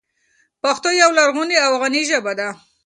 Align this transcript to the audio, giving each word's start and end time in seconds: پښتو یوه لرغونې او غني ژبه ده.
پښتو 0.61 0.89
یوه 1.01 1.15
لرغونې 1.19 1.57
او 1.65 1.71
غني 1.81 2.01
ژبه 2.09 2.33
ده. 2.39 2.49